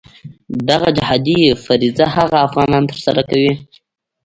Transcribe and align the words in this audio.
دغه 0.69 0.89
جهادي 0.97 1.39
فریضه 1.63 2.05
هغه 2.17 2.37
افغانان 2.47 2.83
ترسره 2.91 3.21
کوي. 3.29 3.53